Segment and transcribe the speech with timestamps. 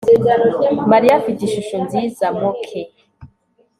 [0.91, 2.25] mariya afite ishusho nziza.
[2.39, 2.89] (mookeee